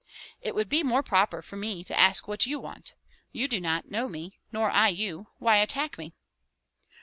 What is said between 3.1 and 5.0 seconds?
You do not know me, nor I